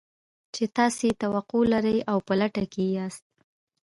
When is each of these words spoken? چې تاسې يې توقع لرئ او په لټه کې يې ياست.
چې 0.53 0.63
تاسې 0.77 1.03
يې 1.09 1.13
توقع 1.21 1.61
لرئ 1.73 1.97
او 2.11 2.17
په 2.27 2.33
لټه 2.39 2.63
کې 2.71 2.81
يې 2.87 2.93
ياست. 2.97 3.25